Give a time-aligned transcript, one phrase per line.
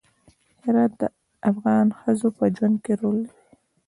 [0.63, 1.03] هرات د
[1.49, 3.41] افغان ښځو په ژوند کې رول لري.